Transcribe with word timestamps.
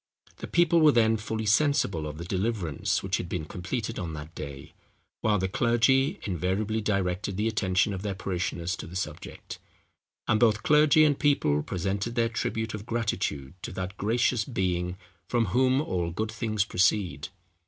The 0.37 0.47
people 0.47 0.79
were 0.81 0.91
then 0.91 1.15
fully 1.15 1.45
sensible 1.45 2.07
of 2.07 2.17
the 2.17 2.25
deliverance, 2.25 3.03
which 3.03 3.17
had 3.17 3.29
been 3.29 3.45
completed 3.45 3.99
on 3.99 4.13
that 4.15 4.33
day; 4.33 4.73
while 5.19 5.37
the 5.37 5.47
clergy 5.47 6.19
invariably 6.23 6.81
directed 6.81 7.37
the 7.37 7.47
attention 7.47 7.93
of 7.93 8.01
their 8.01 8.15
parishioners 8.15 8.75
to 8.77 8.87
the 8.87 8.95
subject; 8.95 9.59
and 10.27 10.39
both 10.39 10.63
clergy 10.63 11.03
and 11.05 11.19
people 11.19 11.61
presented 11.61 12.15
their 12.15 12.29
tribute 12.29 12.73
of 12.73 12.87
gratitude 12.87 13.53
to 13.61 13.71
that 13.73 13.95
gracious 13.97 14.43
Being 14.43 14.97
from 15.27 15.45
whom 15.53 15.79
all 15.81 16.09
good 16.09 16.31
things 16.31 16.65
proceed. 16.65 17.27